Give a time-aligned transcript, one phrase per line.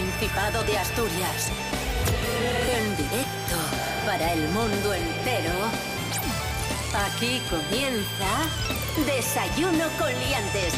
[0.00, 1.50] Principado de Asturias.
[2.74, 3.56] En directo
[4.06, 5.52] para el mundo entero.
[7.06, 8.48] Aquí comienza
[9.04, 10.72] Desayuno con Liantes.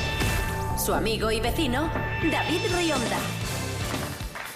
[0.76, 1.88] Su amigo y vecino,
[2.32, 3.18] David Rionda.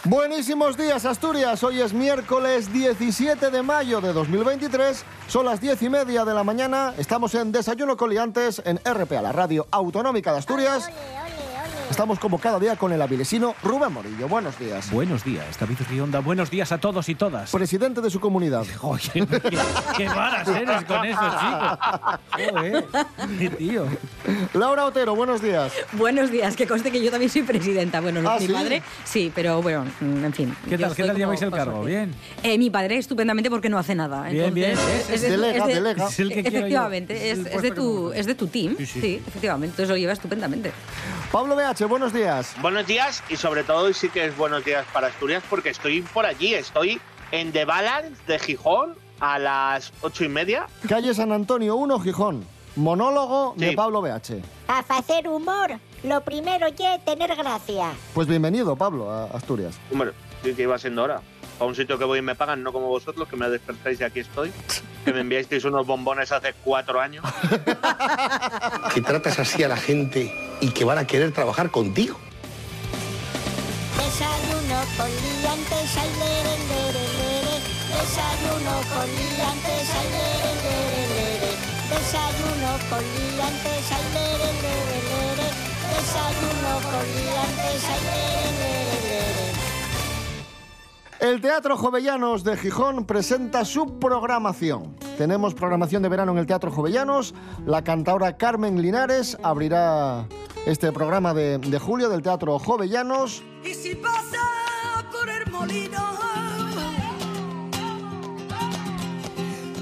[0.03, 5.89] Buenísimos días Asturias, hoy es miércoles 17 de mayo de 2023, son las 10 y
[5.89, 10.89] media de la mañana, estamos en Desayuno Coliantes en RPA, la radio autonómica de Asturias.
[11.91, 14.29] Estamos como cada día con el avilesino Rubén Morillo.
[14.29, 14.91] Buenos días.
[14.91, 16.19] Buenos días, David Rionda.
[16.21, 17.51] Buenos días a todos y todas.
[17.53, 18.65] Presidente de su comunidad.
[18.83, 19.27] Oye, qué,
[19.97, 22.19] qué varas eres con eso, chico.
[22.33, 22.85] Joder,
[23.39, 23.87] qué tío.
[24.53, 25.73] Laura Otero, buenos días.
[25.93, 28.01] Buenos días, que conste que yo también soy presidenta.
[28.01, 28.53] Bueno, no ¿Ah, es mi sí?
[28.53, 30.57] padre, sí, pero bueno, mm, en fin.
[30.69, 30.95] ¿Qué tal?
[30.95, 31.85] ¿Qué tal lleváis el cargo?
[31.85, 32.13] ¿Bien?
[32.43, 34.29] Eh, mi padre estupendamente porque no hace nada.
[34.29, 36.09] Bien, bien, Entonces, es- de- delega, de- delega.
[36.09, 36.59] Es el que quiero yo.
[36.67, 38.75] Efectivamente, Es es, es de tu, es de tu team.
[38.77, 39.23] Sí, Sí, sí.
[39.27, 39.73] efectivamente.
[39.75, 40.73] Entonces lo lleva estupendamente.
[41.33, 42.57] Pablo Buenos días.
[42.63, 46.25] Buenos días y sobre todo sí que es buenos días para Asturias porque estoy por
[46.25, 46.99] allí, estoy
[47.33, 50.69] en The Balance de Gijón a las ocho y media.
[50.89, 52.47] Calle San Antonio 1, Gijón.
[52.77, 53.73] Monólogo de.
[53.73, 54.43] Pablo BH.
[54.69, 57.93] A hacer humor, lo primero es tener gracia.
[58.15, 59.79] Pues bienvenido, Pablo, a Asturias.
[59.93, 61.21] Hombre, sí que iba siendo hora.
[61.59, 64.05] A un sitio que voy y me pagan, no como vosotros, que me despertáis y
[64.05, 64.53] aquí estoy.
[65.05, 67.25] Que me enviasteis unos bombones hace cuatro años.
[68.95, 70.31] que tratas así a la gente
[70.61, 72.19] y que van a querer trabajar contigo.
[73.97, 77.57] Desayuno con liantes, ay, lere, lere, lere.
[77.89, 81.53] Desayuno con liantes, ay, lere, lere, lere.
[81.89, 85.49] Desayuno con liantes, ay, lere, lere, lere.
[85.93, 88.96] Desayuno con liantes, lere, lere, lere.
[91.27, 94.95] El Teatro Jovellanos de Gijón presenta su programación.
[95.19, 97.35] Tenemos programación de verano en el Teatro Jovellanos.
[97.67, 100.29] La cantadora Carmen Linares abrirá
[100.67, 103.43] este programa de, de julio del Teatro Jovellanos.
[103.65, 104.39] Y si pasa
[105.11, 105.99] por el molino,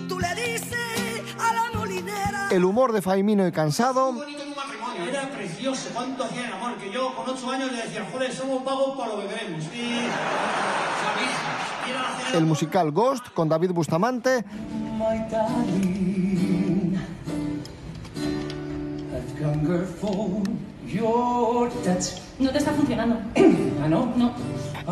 [0.09, 2.49] tú le dices a la molinera.
[2.53, 4.15] El humor de Faimino y Cansado.
[5.15, 8.07] Bonito tu matrimonio, era precioso, cuánto hacían amor, que yo con ocho años le decía,
[8.11, 9.65] joder, somos vagos para lo que queremos.
[9.65, 10.01] Y...
[11.03, 11.31] ¿Sabéis?
[11.87, 14.45] Y era hacer El musical Ghost con David Bustamante.
[14.99, 16.99] My darling,
[19.13, 20.43] I've hunger for
[20.87, 22.21] your touch.
[22.39, 23.19] No te está funcionando.
[23.85, 24.15] Ah, ¿no?
[24.17, 24.35] No.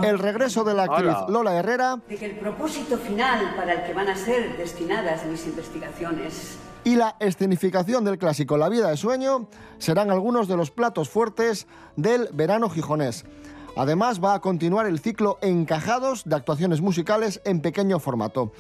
[0.03, 1.27] El regreso de la actriz Hola.
[1.31, 1.99] Lola Herrera.
[2.07, 6.97] de que el propósito final para el que van a ser destinadas mis investigaciones y
[6.97, 9.49] la escenificación del clásico La vida de sueño
[9.79, 11.67] serán algunos de los platos fuertes
[11.97, 13.25] del verano gijonés.
[13.77, 18.53] Además va a continuar el ciclo Encajados de actuaciones musicales en pequeño formato.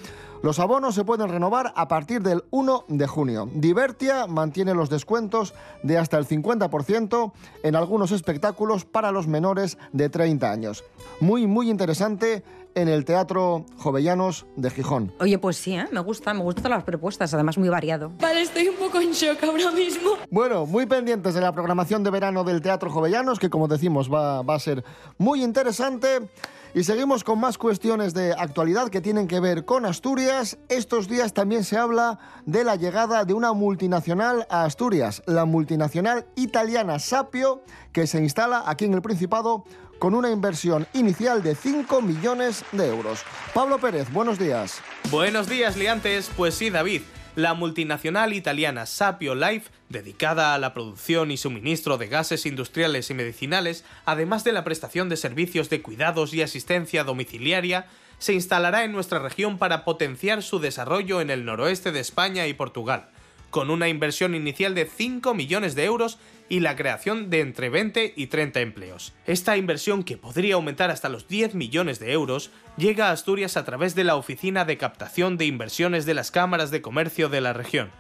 [0.43, 3.49] Los abonos se pueden renovar a partir del 1 de junio.
[3.55, 5.55] Divertia mantiene los descuentos
[5.85, 7.33] de hasta el 50%
[7.63, 10.83] en algunos espectáculos para los menores de 30 años.
[11.21, 12.43] Muy, muy interesante
[12.75, 15.13] en el Teatro Jovellanos de Gijón.
[15.21, 15.87] Oye, pues sí, ¿eh?
[15.93, 18.11] me gusta, me gustan todas las propuestas, además muy variado.
[18.21, 20.13] Vale, estoy un poco en shock ahora mismo.
[20.29, 24.43] Bueno, muy pendientes de la programación de verano del Teatro Jovellanos, que como decimos va,
[24.43, 24.83] va a ser
[25.19, 26.29] muy interesante.
[26.75, 30.56] Y seguimos con más cuestiones de actualidad que tienen que ver con Asturias.
[30.71, 36.25] Estos días también se habla de la llegada de una multinacional a Asturias, la multinacional
[36.34, 37.62] italiana Sapio,
[37.93, 39.65] que se instala aquí en el Principado
[39.99, 43.21] con una inversión inicial de 5 millones de euros.
[43.53, 44.81] Pablo Pérez, buenos días.
[45.11, 46.31] Buenos días, liantes.
[46.34, 47.03] Pues sí, David.
[47.34, 53.15] La multinacional italiana Sapio Life, dedicada a la producción y suministro de gases industriales y
[53.15, 57.87] medicinales, además de la prestación de servicios de cuidados y asistencia domiciliaria,
[58.19, 62.53] se instalará en nuestra región para potenciar su desarrollo en el noroeste de España y
[62.53, 63.09] Portugal,
[63.49, 66.19] con una inversión inicial de 5 millones de euros
[66.50, 69.14] y la creación de entre 20 y 30 empleos.
[69.26, 73.65] Esta inversión, que podría aumentar hasta los 10 millones de euros, llega a Asturias a
[73.65, 77.53] través de la Oficina de Captación de Inversiones de las Cámaras de Comercio de la
[77.53, 77.91] región.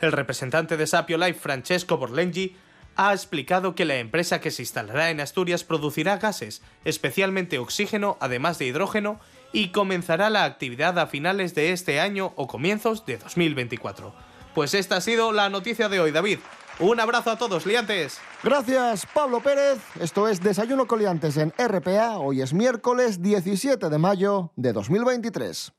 [0.00, 2.56] El representante de Sapio Life, Francesco Borlengi,
[2.96, 8.58] ha explicado que la empresa que se instalará en Asturias producirá gases, especialmente oxígeno, además
[8.58, 9.20] de hidrógeno,
[9.52, 14.14] y comenzará la actividad a finales de este año o comienzos de 2024.
[14.54, 16.38] Pues esta ha sido la noticia de hoy, David.
[16.80, 18.18] Un abrazo a todos, liantes.
[18.42, 19.78] Gracias, Pablo Pérez.
[20.00, 22.18] Esto es Desayuno Coliantes en RPA.
[22.18, 25.72] Hoy es miércoles 17 de mayo de 2023.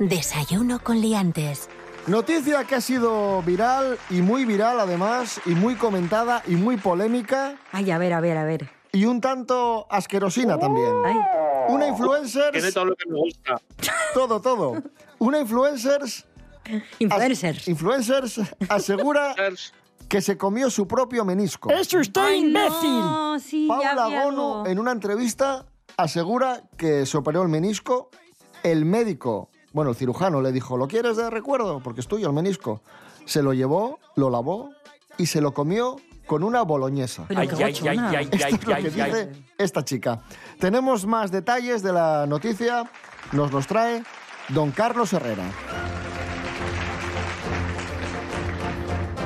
[0.00, 1.68] Desayuno con liantes.
[2.08, 7.56] Noticia que ha sido viral y muy viral además, y muy comentada y muy polémica.
[7.70, 8.68] Ay, a ver, a ver, a ver.
[8.90, 10.92] Y un tanto asquerosina también.
[11.04, 11.16] Ay.
[11.68, 12.50] Una influencer.
[12.52, 13.60] Tiene todo lo que me gusta.
[14.12, 14.82] Todo, todo.
[15.18, 16.00] Una influencer.
[16.98, 17.68] Influencers.
[17.68, 19.34] Influencers asegura
[20.08, 21.70] que se comió su propio menisco.
[21.70, 22.90] ¡Es usted Ay, imbécil!
[22.90, 24.54] no, sí, ya Paula algo.
[24.62, 25.66] Gonu, en una entrevista,
[25.96, 28.10] asegura que se operó el menisco.
[28.62, 31.80] El médico, bueno, el cirujano le dijo, ¿lo quieres de recuerdo?
[31.80, 32.82] Porque es tuyo el menisco.
[33.24, 34.70] Se lo llevó, lo lavó
[35.18, 35.96] y se lo comió
[36.26, 37.26] con una boloñesa.
[37.28, 37.74] Ay, ay,
[38.14, 40.20] ay, Esto es lo que dice esta chica.
[40.58, 42.90] Tenemos más detalles de la noticia.
[43.32, 44.02] Nos los trae
[44.48, 45.44] don Carlos Herrera.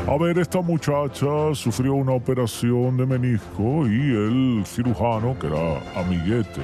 [0.09, 6.61] A ver, esta muchacha sufrió una operación de menisco y el cirujano, que era amiguete,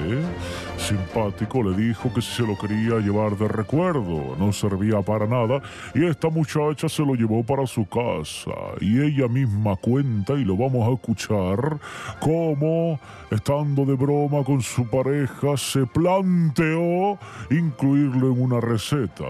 [0.77, 5.61] simpático, le dijo que si se lo quería llevar de recuerdo, no servía para nada,
[5.95, 8.51] y esta muchacha se lo llevó para su casa.
[8.81, 11.79] Y ella misma cuenta, y lo vamos a escuchar,
[12.19, 12.99] cómo,
[13.31, 17.17] estando de broma con su pareja, se planteó
[17.49, 19.23] incluirlo en una receta.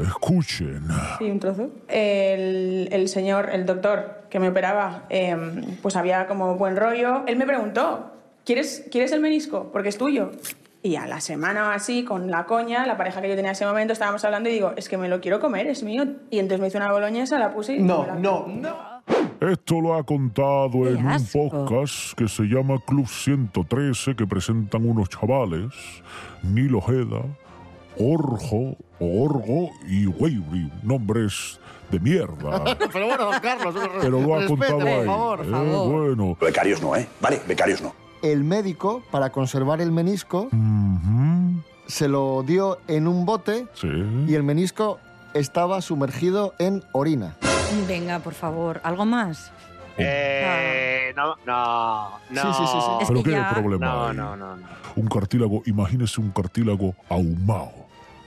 [0.00, 0.86] Escuchen.
[1.18, 1.70] Sí, un trozo.
[1.88, 5.36] El, el señor, el doctor que me operaba, eh,
[5.82, 7.22] pues había como buen rollo.
[7.26, 8.10] Él me preguntó,
[8.44, 9.70] ¿quieres, ¿quieres el menisco?
[9.72, 10.32] Porque es tuyo.
[10.82, 13.56] Y a la semana o así, con la coña, la pareja que yo tenía en
[13.56, 16.04] ese momento, estábamos hablando y digo, es que me lo quiero comer, es mío.
[16.30, 17.78] Y entonces me hice una boloñesa, la puse y...
[18.06, 18.94] la- no, no.
[19.40, 25.08] Esto lo ha contado en un podcast que se llama Club 113 que presentan unos
[25.08, 25.72] chavales,
[26.42, 27.22] Nilo Ojeda,
[27.98, 31.58] Orjo, Orgo y Weibri, nombres
[31.90, 32.64] de mierda.
[32.92, 35.06] Pero bueno, don Carlos, Pero lo ha contado por ahí.
[35.06, 35.40] favor.
[35.44, 37.08] Eh, bueno, Becarios no, ¿eh?
[37.20, 37.94] Vale, becarios no.
[38.22, 40.48] El médico, para conservar el menisco,
[41.86, 43.88] se lo dio en un bote sí.
[44.26, 44.98] y el menisco
[45.34, 47.36] estaba sumergido en orina.
[47.86, 49.52] Venga, por favor, ¿algo más?
[49.98, 52.42] Eh, no, no, no.
[52.42, 52.90] Sí, sí, sí, sí.
[53.02, 54.16] Es Pero que qué ya- problema No, hay?
[54.16, 54.66] no, no, no.
[54.96, 57.72] Un cartílago, imagínese un cartílago ahumado.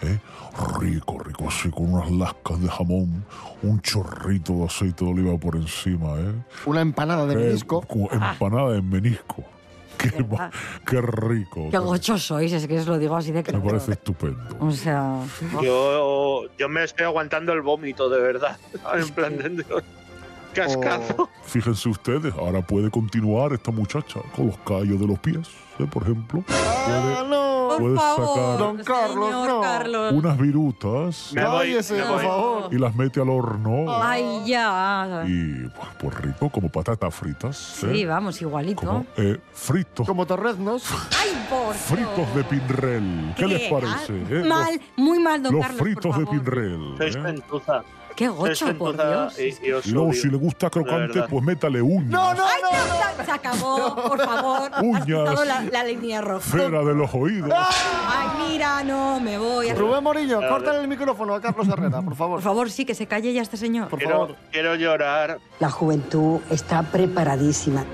[0.02, 0.20] ¿Eh?
[0.80, 3.26] Rico, rico, así, con unas lascas de jamón,
[3.64, 6.34] un chorrito de aceite de oliva por encima, ¿eh?
[6.66, 7.84] Una empanada de menisco.
[8.12, 9.44] empanada de menisco.
[10.86, 11.70] Qué, rico.
[11.72, 13.64] Qué gochos sois, es que os lo digo así de Me claro.
[13.64, 14.56] parece estupendo.
[14.60, 15.22] O sea,
[15.62, 18.58] Yo, yo me estoy aguantando el vómito, de verdad.
[18.94, 19.66] En plan de...
[20.54, 21.30] Cascazo.
[21.44, 25.48] Fíjense ustedes, ahora puede continuar esta muchacha con los callos de los pies,
[25.78, 25.86] ¿eh?
[25.86, 26.44] por ejemplo.
[26.50, 27.47] Ah, no.
[27.78, 29.62] Por puedes favor, sacar Don Carlos, señor no.
[29.62, 30.14] Carlos.
[30.14, 32.26] Unas virutas Me voy, Cállese, me por voy.
[32.26, 32.70] favor.
[32.74, 33.86] y las mete al horno.
[34.02, 35.24] Ay, ya.
[35.28, 37.84] Y pues, pues rico, como patatas fritas.
[37.84, 37.90] ¿eh?
[37.94, 38.82] Sí, vamos, igualito.
[38.86, 40.08] Como eh, fritos.
[40.08, 40.84] Como torreznos.
[41.20, 43.34] Ay, por Fritos de pinrel.
[43.36, 44.14] ¿Qué les parece?
[44.30, 44.44] eh?
[44.48, 46.44] Mal, muy mal, don Los, Carlos, fritos por de favor.
[46.44, 46.96] pinrel.
[46.98, 47.20] Sois ¿eh?
[48.18, 49.38] Qué gocho, por Dios.
[49.40, 52.10] y, y os Y luego, odio, si le gusta crocante, pues métale uñas.
[52.10, 52.70] No, no, Ay, no.
[53.18, 54.72] no, se acabó, por favor.
[54.82, 55.46] Uñas.
[55.46, 56.42] la, la línea roja.
[56.50, 57.52] Cera de los oídos.
[57.54, 59.70] Ay, mira, no, me voy.
[59.70, 62.38] a- Rubén Morillo, córtale el micrófono a Carlos Herrera, por favor.
[62.38, 63.88] Por favor, sí, que se calle ya este señor.
[63.88, 64.36] Por Quiero, favor.
[64.52, 65.38] quiero llorar.
[65.60, 67.86] La juventud está preparadísima.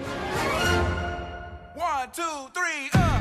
[1.75, 3.12] One, two, three, uh.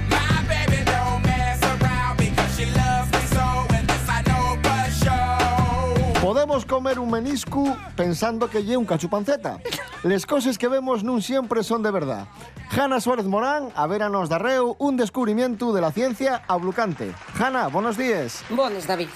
[6.22, 9.58] Podemos comer un menisco pensando que lle un cachupanceta.
[10.06, 12.30] Les cosas que vemos nun siempre son de verdad.
[12.70, 14.30] Hanna Suárez Morán, a ver a nos
[14.78, 17.10] un descubrimiento de la ciencia ablucante.
[17.34, 18.46] Hanna, buenos días.
[18.50, 19.10] Bones, David.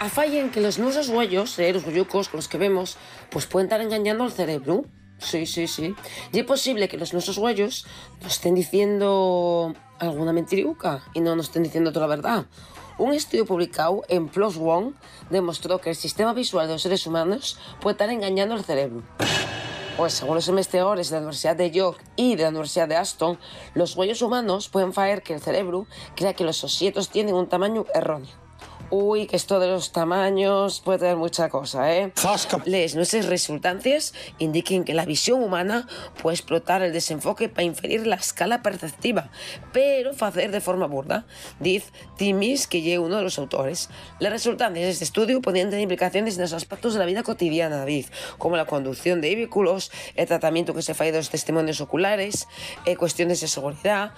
[0.00, 2.98] A falla en que los nuestros huellos, eh, los huellucos con los que vemos,
[3.30, 4.82] pues pueden estar engañando al cerebro.
[5.18, 5.94] Sí, sí, sí.
[6.32, 7.86] Y es posible que los nuestros huellos
[8.20, 12.46] nos estén diciendo alguna mentiriuca y no nos estén diciendo toda la verdad.
[12.98, 14.92] Un estudio publicado en PLOS ONE
[15.30, 19.02] demostró que el sistema visual de los seres humanos puede estar engañando al cerebro.
[19.96, 23.38] Pues según los investigadores de la Universidad de York y de la Universidad de Aston,
[23.74, 27.86] los huellos humanos pueden hacer que el cerebro crea que los osietos tienen un tamaño
[27.94, 28.41] erróneo.
[28.94, 32.12] Uy, que esto de los tamaños puede tener mucha cosa, ¿eh?
[32.66, 35.88] Les nuestras resultancias indiquen que la visión humana
[36.20, 39.30] puede explotar el desenfoque para inferir la escala perceptiva,
[39.72, 41.24] pero hacer de forma burda.
[41.58, 43.88] Dice Timis, que es uno de los autores.
[44.20, 47.78] Las resultantes de este estudio podrían tener implicaciones en los aspectos de la vida cotidiana,
[47.78, 52.46] David, como la conducción de vehículos, el tratamiento que se falla de los testimonios oculares,
[52.84, 54.12] eh, cuestiones de seguridad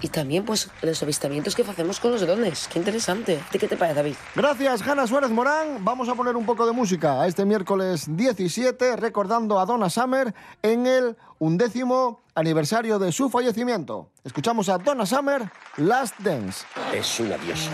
[0.00, 2.68] y también pues los avistamientos que hacemos con los drones.
[2.72, 3.42] Qué interesante.
[3.52, 4.14] ¿De qué te parece, David?
[4.34, 5.84] Gracias, Hanna Suárez Morán.
[5.84, 10.34] Vamos a poner un poco de música a este miércoles 17, recordando a Donna Summer
[10.62, 14.10] en el undécimo aniversario de su fallecimiento.
[14.24, 16.64] Escuchamos a Donna Summer, Last Dance.
[16.92, 17.70] Es una diosa.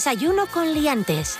[0.00, 1.36] Desayuno con liantes.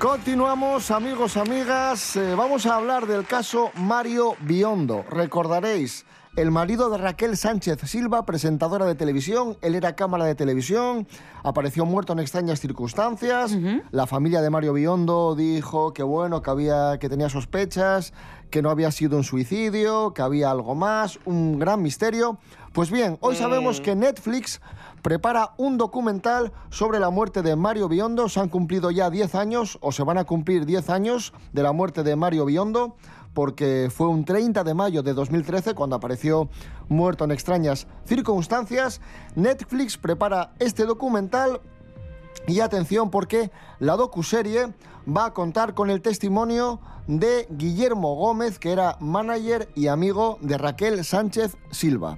[0.00, 2.16] Continuamos, amigos, amigas.
[2.16, 5.04] Eh, vamos a hablar del caso Mario Biondo.
[5.08, 11.06] Recordaréis, el marido de Raquel Sánchez Silva, presentadora de televisión, él era cámara de televisión,
[11.44, 13.56] apareció muerto en extrañas circunstancias.
[13.92, 18.14] La familia de Mario Biondo dijo que bueno, que había que tenía sospechas,
[18.50, 22.38] que no había sido un suicidio, que había algo más, un gran misterio.
[22.72, 24.62] Pues bien, hoy sabemos que Netflix
[25.02, 28.28] prepara un documental sobre la muerte de Mario Biondo.
[28.28, 31.72] Se han cumplido ya 10 años, o se van a cumplir 10 años de la
[31.72, 32.96] muerte de Mario Biondo,
[33.34, 36.48] porque fue un 30 de mayo de 2013 cuando apareció
[36.88, 39.00] muerto en extrañas circunstancias.
[39.34, 41.60] Netflix prepara este documental
[42.46, 44.72] y atención porque la docuserie
[45.06, 50.56] va a contar con el testimonio de Guillermo Gómez, que era manager y amigo de
[50.56, 52.16] Raquel Sánchez Silva.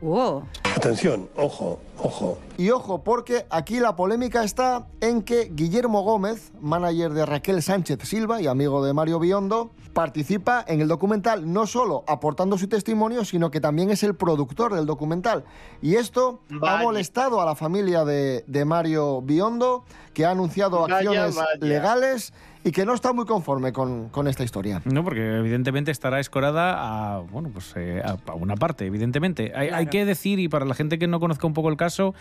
[0.76, 2.38] Atención, ojo, ojo.
[2.58, 8.00] Y ojo, porque aquí la polémica está en que Guillermo Gómez, manager de Raquel Sánchez
[8.02, 13.24] Silva y amigo de Mario Biondo, participa en el documental no solo aportando su testimonio,
[13.24, 15.44] sino que también es el productor del documental.
[15.80, 20.96] Y esto ha molestado a la familia de, de Mario Biondo, que ha anunciado Vaya,
[20.96, 21.48] acciones vaya.
[21.60, 22.32] legales
[22.64, 24.80] y que no está muy conforme con, con esta historia.
[24.86, 29.52] No, porque evidentemente estará escorada a, bueno, pues, eh, a, a una parte, evidentemente.
[29.54, 32.14] Hay, hay que decir, y para la gente que no conozca un poco el caso,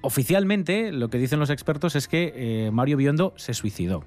[0.00, 4.04] oficialmente lo que dicen los expertos es que eh, Mario Biondo se suicidó.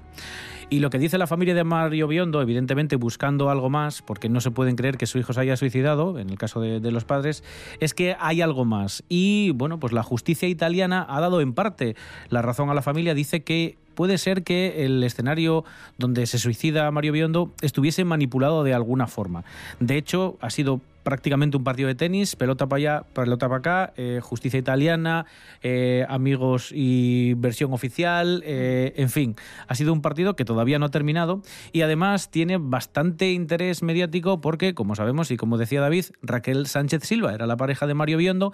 [0.72, 4.40] Y lo que dice la familia de Mario Biondo, evidentemente buscando algo más, porque no
[4.40, 7.06] se pueden creer que su hijo se haya suicidado, en el caso de, de los
[7.06, 7.44] padres,
[7.80, 9.04] es que hay algo más.
[9.10, 11.96] Y bueno, pues la justicia italiana ha dado en parte
[12.30, 15.66] la razón a la familia, dice que puede ser que el escenario
[15.98, 19.44] donde se suicida Mario Biondo estuviese manipulado de alguna forma.
[19.82, 20.80] De hecho, ha sido
[21.10, 25.26] prácticamente un partido de tenis, pelota para allá, pelota para acá, eh, justicia italiana,
[25.64, 29.36] eh, amigos y versión oficial, eh, en fin,
[29.68, 34.40] ha sido un partido que todavía no ha terminado y además tiene bastante interés mediático
[34.40, 38.20] porque, como sabemos y como decía David, Raquel Sánchez Silva era la pareja de Mario
[38.20, 38.54] Biondo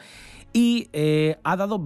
[0.53, 0.88] y
[1.43, 1.81] ha dado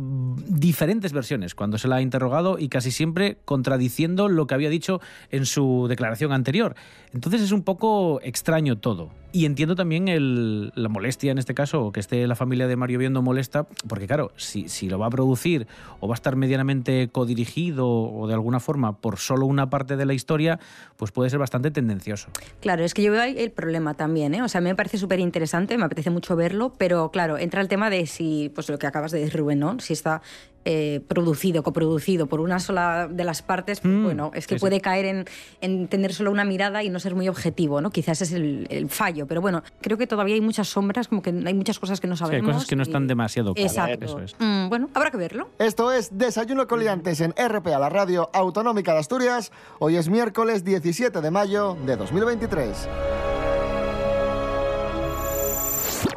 [0.47, 5.01] diferentes versiones cuando se la ha interrogado y casi siempre contradiciendo lo que había dicho
[5.31, 6.75] en su declaración anterior.
[7.11, 9.09] Entonces es un poco extraño todo.
[9.31, 13.21] Y entiendo también la molestia en este caso, que esté la familia de Mario Biondo
[13.21, 15.67] molesta, porque claro, si, si lo va a producir
[15.99, 20.05] o va a estar medianamente codirigido o de alguna forma por solo una parte de
[20.05, 20.59] la historia,
[20.97, 22.29] pues puede ser bastante tendencioso.
[22.59, 24.41] Claro, es que yo veo ahí el problema también, ¿eh?
[24.41, 27.91] O sea, me parece súper interesante, me apetece mucho verlo, pero claro, entra el tema
[27.91, 29.79] de si, pues lo que acabas de decir, Rubén, ¿no?
[29.79, 30.23] Si está
[30.65, 34.59] eh, producido, coproducido por una sola de las partes, pues Mm, bueno, es que sí,
[34.59, 34.61] sí.
[34.61, 35.25] puede caer en,
[35.61, 37.89] en tener solo una mirada y no ser muy objetivo, ¿no?
[37.91, 41.29] Quizás es el, el fallo, pero bueno, creo que todavía hay muchas sombras, como que
[41.29, 42.53] hay muchas cosas que no Sí, hay sabemos.
[42.55, 43.71] cosas que no y- están demasiado claras.
[43.71, 44.05] Exacto.
[44.05, 44.35] Eso es.
[44.39, 45.49] Mm, bueno, habrá que verlo.
[45.59, 49.51] Esto es Desayuno con Liantes en RPA, la radio autonómica de Asturias.
[49.79, 52.87] Hoy es miércoles 17 de mayo de 2023.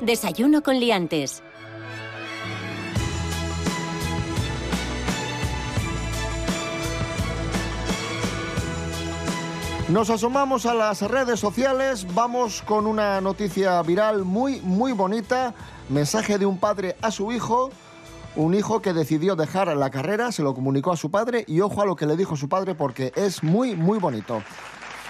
[0.00, 1.42] Desayuno con liantes.
[9.92, 15.52] Nos asomamos a las redes sociales, vamos con una noticia viral muy, muy bonita.
[15.90, 17.68] Mensaje de un padre a su hijo,
[18.34, 21.82] un hijo que decidió dejar la carrera, se lo comunicó a su padre y ojo
[21.82, 24.42] a lo que le dijo su padre porque es muy, muy bonito.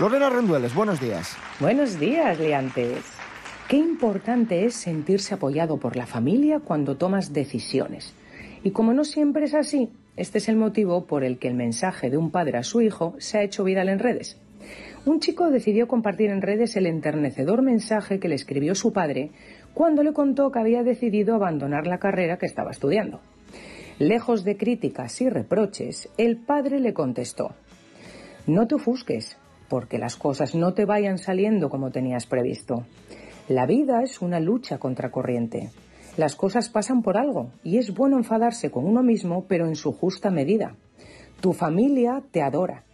[0.00, 1.36] Lorena Rendueles, buenos días.
[1.60, 3.04] Buenos días, Leantes.
[3.68, 8.14] Qué importante es sentirse apoyado por la familia cuando tomas decisiones.
[8.64, 12.10] Y como no siempre es así, este es el motivo por el que el mensaje
[12.10, 14.41] de un padre a su hijo se ha hecho viral en redes.
[15.04, 19.30] Un chico decidió compartir en redes el enternecedor mensaje que le escribió su padre
[19.75, 23.21] cuando le contó que había decidido abandonar la carrera que estaba estudiando.
[23.99, 27.54] Lejos de críticas y reproches, el padre le contestó,
[28.47, 29.37] no te ofusques,
[29.68, 32.85] porque las cosas no te vayan saliendo como tenías previsto.
[33.49, 35.71] La vida es una lucha contracorriente.
[36.16, 39.92] Las cosas pasan por algo y es bueno enfadarse con uno mismo, pero en su
[39.92, 40.76] justa medida.
[41.40, 42.85] Tu familia te adora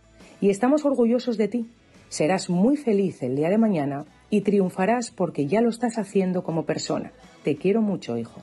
[0.41, 1.71] y estamos orgullosos de ti.
[2.09, 6.65] Serás muy feliz el día de mañana y triunfarás porque ya lo estás haciendo como
[6.65, 7.13] persona.
[7.45, 8.41] Te quiero mucho, hijo.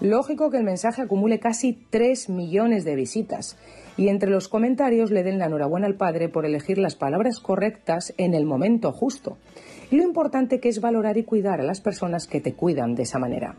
[0.00, 3.58] Lógico que el mensaje acumule casi 3 millones de visitas
[3.96, 8.14] y entre los comentarios le den la enhorabuena al padre por elegir las palabras correctas
[8.16, 9.36] en el momento justo.
[9.90, 13.02] Y lo importante que es valorar y cuidar a las personas que te cuidan de
[13.02, 13.56] esa manera.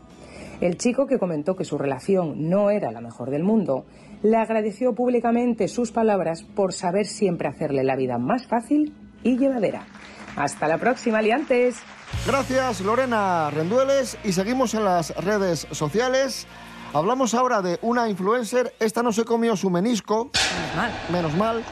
[0.60, 3.84] El chico que comentó que su relación no era la mejor del mundo,
[4.22, 9.86] le agradeció públicamente sus palabras por saber siempre hacerle la vida más fácil y llevadera.
[10.36, 11.76] Hasta la próxima, liantes.
[12.26, 16.46] Gracias Lorena Rendueles y seguimos en las redes sociales.
[16.94, 20.30] Hablamos ahora de una influencer, esta no se comió su menisco,
[21.10, 21.64] Menos mal.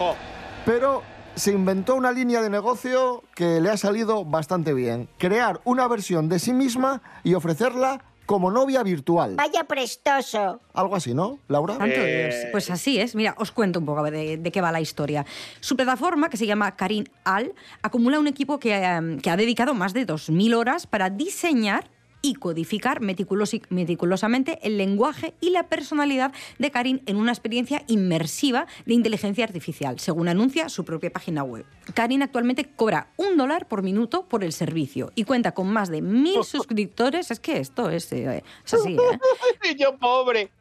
[0.65, 1.03] Pero
[1.35, 5.09] se inventó una línea de negocio que le ha salido bastante bien.
[5.19, 9.35] Crear una versión de sí misma y ofrecerla como novia virtual.
[9.35, 10.61] Vaya prestoso.
[10.73, 11.77] Algo así, ¿no, Laura?
[11.79, 12.47] Tanto Eh, es.
[12.53, 13.17] Pues así es.
[13.17, 15.27] Mira, os cuento un poco de, de qué va la historia.
[15.59, 19.75] Su plataforma, que se llama Karin Al, acumula un equipo que, eh, que ha dedicado
[19.75, 21.91] más de 2.000 horas para diseñar
[22.23, 28.95] y codificar meticulosamente el lenguaje y la personalidad de Karin en una experiencia inmersiva de
[28.95, 31.65] inteligencia artificial, según anuncia su propia página web.
[31.95, 36.03] Karin actualmente cobra un dólar por minuto por el servicio y cuenta con más de
[36.03, 37.31] mil suscriptores.
[37.31, 39.19] Es que esto es, eh, es así, ¿eh?
[39.73, 40.51] Y yo pobre.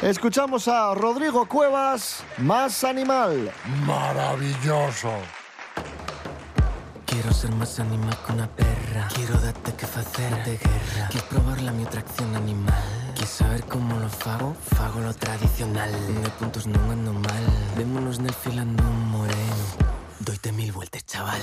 [0.00, 3.50] Escuchamos a Rodrigo Cuevas, Más Animal.
[3.84, 5.10] Maravilloso.
[7.06, 11.70] Quiero ser más animal que una perra Quiero darte que facerte guerra Quiero probar la
[11.70, 15.90] mi atracción animal Quiero saber cómo lo fago, fago lo tradicional.
[16.22, 17.44] De puntos no ando mal.
[17.76, 19.64] Vémonos nel filando un moreno.
[20.20, 21.42] Doite mil vueltas, chaval.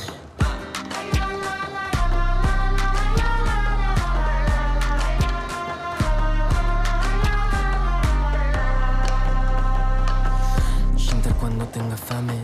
[11.39, 12.37] Cuando tenga fame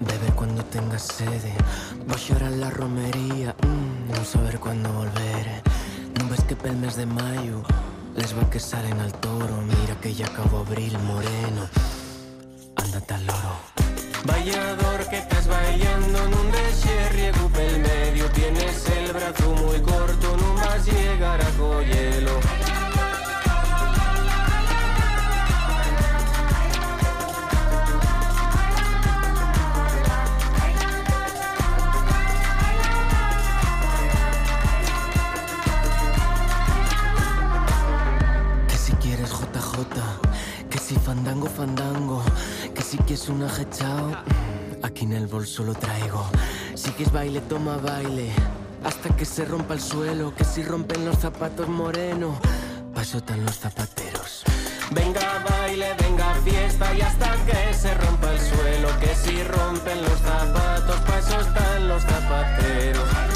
[0.00, 1.54] Beber cuando tenga sede.
[2.06, 5.62] Voy a llorar la romería mm, Non saber cuándo volver
[6.18, 7.62] Non ves que pel mes de maio
[8.16, 9.56] Les vaques salen al toro.
[9.62, 11.68] Mira que ya acabó abril moreno.
[12.76, 13.54] Ándate al loro.
[14.24, 20.36] Vallador que estás bailando nun deixe riego pel medio Tienes el brazo muy corto.
[20.36, 22.63] Non vas llegar a collelo
[41.14, 42.22] fandango, fandango,
[42.74, 46.26] que si quieres un ajechao, mm, aquí en el bolso lo traigo.
[46.74, 48.32] Si quieres baile, toma baile,
[48.82, 52.36] hasta que se rompa el suelo, que si rompen los zapatos moreno,
[52.92, 54.42] paso tan los zapateros.
[54.90, 60.18] Venga baile, venga fiesta y hasta que se rompa el suelo, que si rompen los
[60.18, 63.33] zapatos, paso están los zapateros.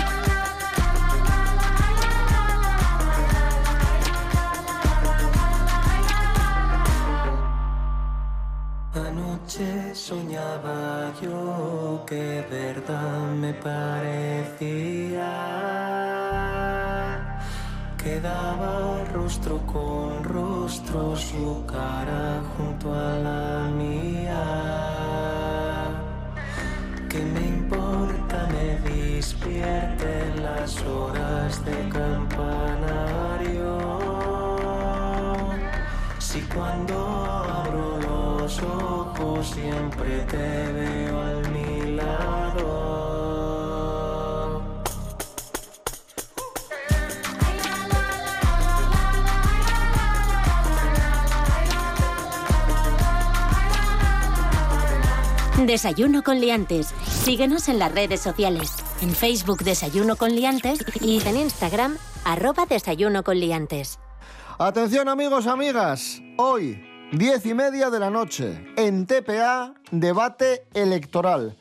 [10.08, 15.28] Soñaba yo que verdad me parecía
[18.02, 24.44] que daba rostro con rostro su cara junto a la mía.
[27.10, 33.72] Que me importa me despierte las horas de campanario.
[36.18, 36.96] Si cuando
[38.48, 42.68] los ojos siempre te veo a mi lado.
[55.66, 56.94] Desayuno con liantes.
[57.06, 58.72] Síguenos en las redes sociales.
[59.02, 63.98] En Facebook Desayuno con liantes y en Instagram arroba Desayuno con liantes.
[64.58, 66.22] Atención amigos, amigas.
[66.38, 71.56] Hoy, diez y media de la noche, en TPA, debate electoral.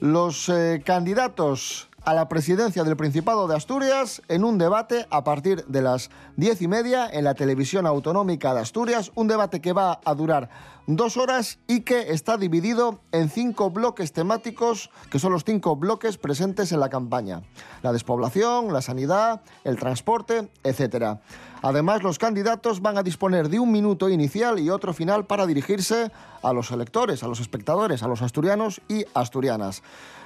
[0.00, 5.64] Los eh, candidatos a la presidencia del Principado de Asturias en un debate a partir
[5.66, 9.12] de las diez y media en la televisión autonómica de Asturias.
[9.14, 10.48] Un debate que va a durar
[10.86, 16.18] dos horas y que está dividido en cinco bloques temáticos, que son los cinco bloques
[16.18, 17.42] presentes en la campaña.
[17.82, 21.18] La despoblación, la sanidad, el transporte, etc.
[21.62, 26.10] Además, los candidatos van a disponer de un minuto inicial y otro final para dirigirse
[26.42, 29.82] a los electores, a los espectadores, a los asturianos y asturianas.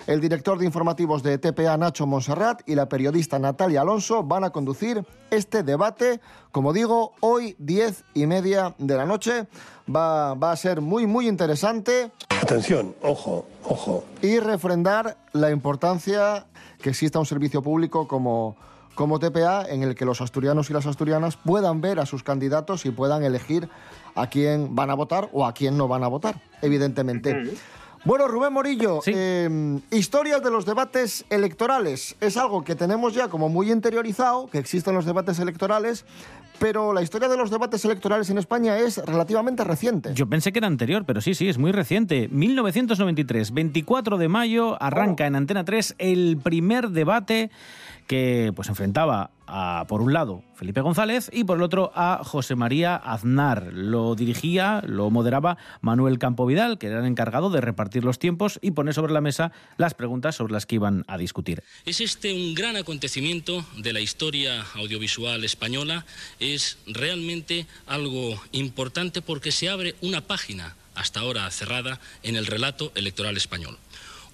[0.07, 4.51] El director de informativos de TPA, Nacho Monserrat, y la periodista Natalia Alonso van a
[4.51, 6.21] conducir este debate,
[6.53, 9.49] como digo, hoy diez y media de la noche.
[9.93, 12.13] Va, va a ser muy, muy interesante.
[12.41, 14.05] Atención, ojo, ojo.
[14.23, 16.47] Y refrendar la importancia
[16.81, 18.57] que exista un servicio público como,
[18.95, 22.87] como TPA en el que los asturianos y las asturianas puedan ver a sus candidatos
[22.87, 23.69] y puedan elegir
[24.15, 27.57] a quién van a votar o a quién no van a votar, evidentemente.
[28.07, 32.15] Bueno, Rubén Morillo, eh, historias de los debates electorales.
[32.21, 36.05] Es algo que tenemos ya como muy interiorizado, que existen los debates electorales,
[36.61, 40.15] pero la historia de los debates electorales en España es relativamente reciente.
[40.15, 42.29] Yo pensé que era anterior, pero sí, sí, es muy reciente.
[42.31, 47.51] 1993, 24 de mayo, arranca en Antena 3 el primer debate
[48.07, 52.57] que pues enfrentaba a, por un lado, Felipe González y por el otro a José
[52.57, 53.73] María Aznar.
[53.73, 58.59] Lo dirigía, lo moderaba Manuel Campo Vidal, que era el encargado de repartir los tiempos
[58.63, 61.63] y poner sobre la mesa las preguntas sobre las que iban a discutir.
[61.85, 66.05] Es este un gran acontecimiento de la historia audiovisual española,
[66.41, 72.91] es realmente algo importante porque se abre una página hasta ahora cerrada en el relato
[72.95, 73.79] electoral español.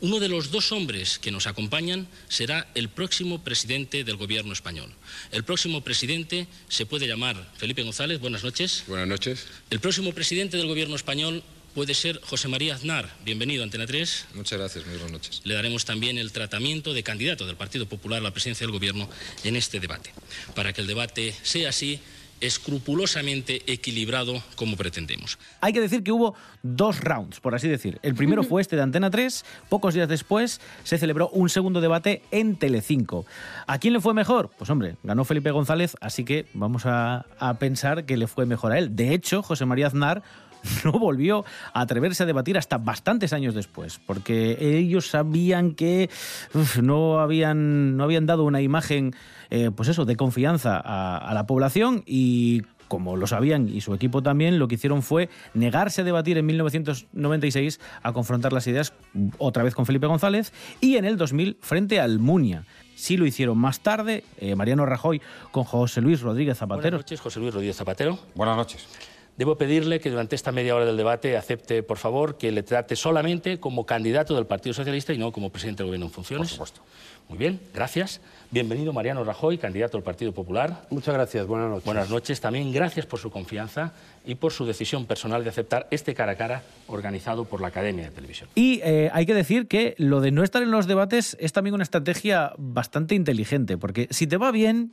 [0.03, 4.93] Uno de los dos hombres que nos acompañan será el próximo presidente del gobierno español.
[5.31, 8.19] El próximo presidente se puede llamar Felipe González.
[8.19, 8.83] Buenas noches.
[8.88, 9.47] Buenas noches.
[9.71, 13.17] El próximo presidente del gobierno español puede ser José María Aznar.
[13.25, 14.27] Bienvenido a Antena 3.
[14.35, 15.41] Muchas gracias, muy buenas noches.
[15.45, 19.09] Le daremos también el tratamiento de candidato del Partido Popular a la presidencia del gobierno
[19.45, 20.12] en este debate.
[20.57, 22.01] Para que el debate sea así,
[22.42, 25.38] escrupulosamente equilibrado como pretendemos.
[25.61, 27.98] Hay que decir que hubo dos rounds, por así decir.
[28.02, 32.22] El primero fue este de Antena 3, pocos días después se celebró un segundo debate
[32.31, 33.24] en Telecinco.
[33.66, 34.50] ¿A quién le fue mejor?
[34.59, 38.72] Pues hombre, ganó Felipe González, así que vamos a, a pensar que le fue mejor
[38.72, 38.94] a él.
[38.96, 40.22] De hecho, José María Aznar
[40.85, 46.11] no volvió a atreverse a debatir hasta bastantes años después, porque ellos sabían que
[46.55, 49.14] uf, no, habían, no habían dado una imagen,
[49.55, 53.93] eh, pues eso, de confianza a, a la población y como lo sabían y su
[53.93, 58.95] equipo también, lo que hicieron fue negarse a debatir en 1996 a confrontar las ideas
[59.37, 62.65] otra vez con Felipe González y en el 2000 frente al Munia.
[62.95, 66.83] Sí lo hicieron más tarde, eh, Mariano Rajoy con José Luis Rodríguez Zapatero.
[66.83, 68.19] Buenas noches, José Luis Rodríguez Zapatero.
[68.35, 68.88] Buenas noches.
[69.37, 72.97] Debo pedirle que durante esta media hora del debate acepte, por favor, que le trate
[72.97, 76.49] solamente como candidato del Partido Socialista y no como presidente del Gobierno en funciones.
[76.49, 76.83] Por supuesto.
[77.31, 78.21] Muy bien, gracias.
[78.53, 80.83] Bienvenido Mariano Rajoy, candidato del Partido Popular.
[80.91, 81.85] Muchas gracias, buenas noches.
[81.87, 82.38] Buenas noches.
[82.38, 83.95] También gracias por su confianza
[84.27, 88.05] y por su decisión personal de aceptar este cara a cara organizado por la Academia
[88.05, 88.51] de Televisión.
[88.55, 91.73] Y eh, hay que decir que lo de no estar en los debates es también
[91.73, 94.93] una estrategia bastante inteligente, porque si te va bien,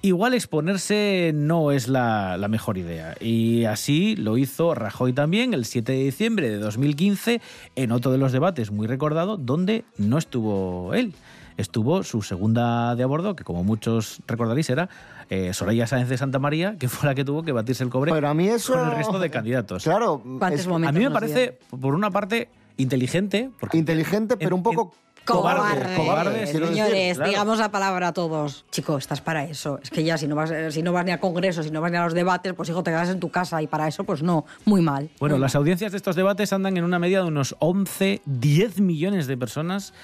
[0.00, 3.16] igual exponerse no es la, la mejor idea.
[3.20, 7.42] Y así lo hizo Rajoy también el 7 de diciembre de 2015
[7.76, 11.12] en otro de los debates muy recordado, donde no estuvo él.
[11.56, 14.88] Estuvo su segunda de a bordo, que como muchos recordaréis era
[15.30, 18.12] eh, Soraya Sáenz de Santa María, que fue la que tuvo que batirse el cobre
[18.12, 18.72] Pero a mí eso...
[18.74, 19.84] con el resto de candidatos.
[19.84, 23.50] Claro, ¿Cuántos es- momentos A mí me parece, por una parte, inteligente.
[23.60, 27.30] Porque inteligente, pero un poco cobarde, decir, Señores, claro.
[27.30, 28.64] digamos la palabra a todos.
[28.70, 29.78] Chico, estás para eso.
[29.82, 31.80] Es que ya si no vas, eh, si no vas ni a congresos, si no
[31.80, 34.04] vas ni a los debates, pues hijo, te quedas en tu casa y para eso,
[34.04, 35.10] pues no, muy mal.
[35.20, 39.26] Bueno, las audiencias de estos debates andan en una media de unos 11, 10 millones
[39.26, 39.94] de personas.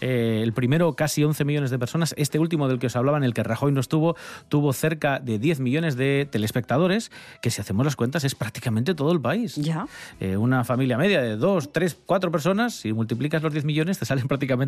[0.00, 2.14] Eh, el primero casi 11 millones de personas.
[2.16, 4.16] Este último del que os hablaba, en el que Rajoy no estuvo,
[4.48, 7.10] tuvo cerca de 10 millones de telespectadores,
[7.40, 9.56] que si hacemos las cuentas es prácticamente todo el país.
[9.56, 9.86] Ya.
[10.20, 14.04] Eh, una familia media de 2, 3, 4 personas, si multiplicas los 10 millones, te
[14.04, 14.65] salen prácticamente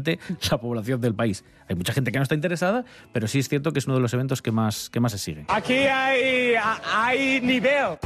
[0.50, 1.44] la población del país.
[1.68, 4.02] Hay mucha gente que no está interesada, pero sí es cierto que es uno de
[4.02, 5.46] los eventos que más, que más se siguen.
[5.48, 7.98] Aquí hay, hay nivel.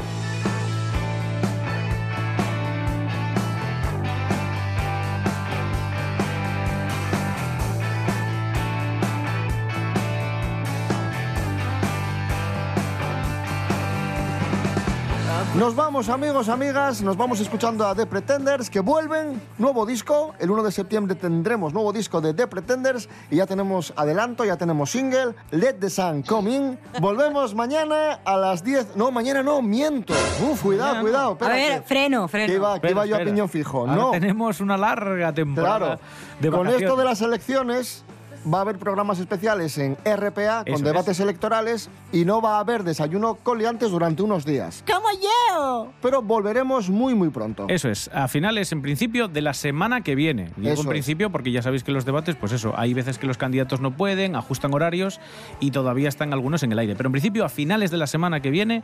[15.62, 20.34] Nos vamos, amigos, amigas, nos vamos escuchando a The Pretenders que vuelven, nuevo disco.
[20.40, 24.56] El 1 de septiembre tendremos nuevo disco de The Pretenders y ya tenemos adelanto, ya
[24.56, 26.78] tenemos single, Let the Sun Come In.
[27.00, 28.96] Volvemos mañana a las 10.
[28.96, 30.14] No, mañana no, miento.
[30.50, 31.00] Uf, cuidado, no.
[31.02, 31.38] cuidado.
[31.40, 32.48] A ver, freno, freno.
[32.48, 33.82] Que iba, que iba yo a piñón fijo.
[33.82, 36.00] ahora No, tenemos una larga temporada claro.
[36.40, 38.04] de Con esto de las elecciones
[38.52, 42.60] va a haber programas especiales en RPA con Eso debates electorales y no va a
[42.60, 44.84] haber desayuno coliantes durante unos días.
[44.86, 45.92] ¡Como yo!
[46.00, 47.66] Pero volveremos muy, muy pronto.
[47.68, 50.50] Eso es, a finales en principio de la semana que viene.
[50.56, 50.90] Digo Eso en es.
[50.90, 53.96] principio porque ya sabéis que los debates, pues eso, hay veces que los candidatos no
[53.96, 55.20] pueden, ajustan horarios
[55.60, 56.94] y todavía están algunos en el aire.
[56.96, 58.82] Pero en principio a finales de la semana que viene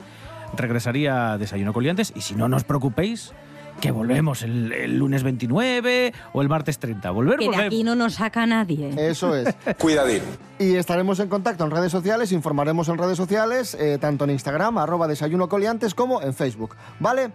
[0.57, 3.33] regresaría Desayuno Coliantes y si no, no os preocupéis
[3.81, 7.11] que volvemos el, el lunes 29 o el martes 30.
[7.11, 7.67] Volver, Que de volver.
[7.67, 8.91] aquí no nos saca nadie.
[8.97, 9.55] Eso es.
[9.79, 10.23] Cuidadín.
[10.59, 14.79] Y estaremos en contacto en redes sociales, informaremos en redes sociales, eh, tanto en Instagram,
[14.79, 16.75] arroba desayuno coliantes, como en Facebook.
[16.99, 17.31] ¿Vale?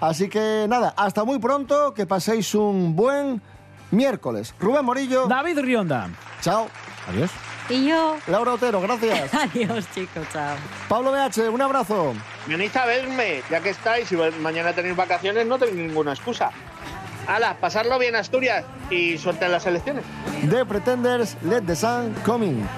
[0.00, 3.40] Así que nada, hasta muy pronto, que paséis un buen
[3.92, 4.54] miércoles.
[4.58, 5.26] Rubén Morillo.
[5.28, 6.10] David Rionda.
[6.40, 6.66] Chao.
[7.08, 7.30] Adiós.
[7.68, 8.16] Y yo.
[8.26, 9.32] Laura Otero, gracias.
[9.34, 10.56] Adiós, chicos, chao.
[10.88, 12.14] Pablo BH, un abrazo.
[12.46, 14.08] Venid a verme, ya que estáis.
[14.08, 16.50] Si mañana tenéis vacaciones, no tenéis ninguna excusa.
[17.26, 20.04] Hala, pasarlo bien, Asturias, y suerte en las elecciones.
[20.50, 22.68] The Pretenders, Let the Sun Come In.